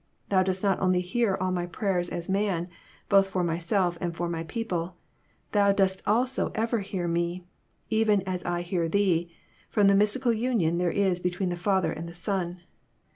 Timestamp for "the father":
11.49-11.91